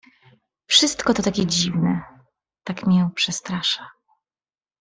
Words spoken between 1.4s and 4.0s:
dziwne, tak mię przestrasza."